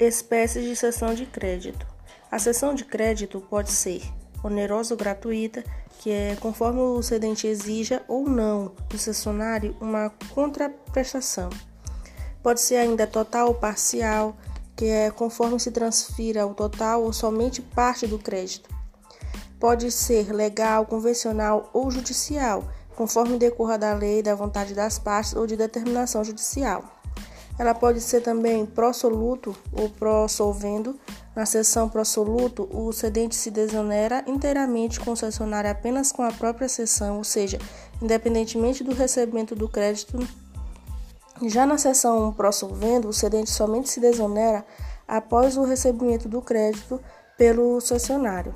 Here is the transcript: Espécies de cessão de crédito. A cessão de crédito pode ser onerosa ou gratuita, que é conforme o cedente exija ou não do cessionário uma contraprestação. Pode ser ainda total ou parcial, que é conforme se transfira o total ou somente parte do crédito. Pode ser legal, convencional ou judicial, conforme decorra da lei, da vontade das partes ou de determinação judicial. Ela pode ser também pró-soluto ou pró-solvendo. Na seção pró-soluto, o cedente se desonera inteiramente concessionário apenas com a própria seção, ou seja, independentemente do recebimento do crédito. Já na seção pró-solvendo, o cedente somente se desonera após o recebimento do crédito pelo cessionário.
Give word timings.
Espécies 0.00 0.64
de 0.64 0.74
cessão 0.74 1.12
de 1.12 1.26
crédito. 1.26 1.86
A 2.30 2.38
cessão 2.38 2.74
de 2.74 2.86
crédito 2.86 3.38
pode 3.38 3.70
ser 3.70 4.00
onerosa 4.42 4.94
ou 4.94 4.98
gratuita, 4.98 5.62
que 5.98 6.10
é 6.10 6.34
conforme 6.40 6.80
o 6.80 7.02
cedente 7.02 7.46
exija 7.46 8.02
ou 8.08 8.26
não 8.26 8.72
do 8.88 8.96
cessionário 8.96 9.76
uma 9.78 10.08
contraprestação. 10.32 11.50
Pode 12.42 12.62
ser 12.62 12.76
ainda 12.76 13.06
total 13.06 13.48
ou 13.48 13.54
parcial, 13.54 14.34
que 14.74 14.86
é 14.86 15.10
conforme 15.10 15.60
se 15.60 15.70
transfira 15.70 16.46
o 16.46 16.54
total 16.54 17.02
ou 17.02 17.12
somente 17.12 17.60
parte 17.60 18.06
do 18.06 18.18
crédito. 18.18 18.70
Pode 19.58 19.90
ser 19.90 20.32
legal, 20.32 20.86
convencional 20.86 21.68
ou 21.74 21.90
judicial, 21.90 22.64
conforme 22.96 23.36
decorra 23.36 23.76
da 23.76 23.92
lei, 23.92 24.22
da 24.22 24.34
vontade 24.34 24.72
das 24.72 24.98
partes 24.98 25.34
ou 25.34 25.46
de 25.46 25.58
determinação 25.58 26.24
judicial. 26.24 26.99
Ela 27.60 27.74
pode 27.74 28.00
ser 28.00 28.22
também 28.22 28.64
pró-soluto 28.64 29.54
ou 29.70 29.90
pró-solvendo. 29.90 30.98
Na 31.36 31.44
seção 31.44 31.90
pró-soluto, 31.90 32.66
o 32.72 32.90
cedente 32.90 33.36
se 33.36 33.50
desonera 33.50 34.24
inteiramente 34.26 34.98
concessionário 34.98 35.70
apenas 35.70 36.10
com 36.10 36.22
a 36.22 36.32
própria 36.32 36.70
seção, 36.70 37.18
ou 37.18 37.24
seja, 37.24 37.58
independentemente 38.00 38.82
do 38.82 38.94
recebimento 38.94 39.54
do 39.54 39.68
crédito. 39.68 40.26
Já 41.42 41.66
na 41.66 41.76
seção 41.76 42.32
pró-solvendo, 42.32 43.08
o 43.08 43.12
cedente 43.12 43.50
somente 43.50 43.90
se 43.90 44.00
desonera 44.00 44.64
após 45.06 45.58
o 45.58 45.64
recebimento 45.64 46.30
do 46.30 46.40
crédito 46.40 46.98
pelo 47.36 47.78
cessionário. 47.78 48.54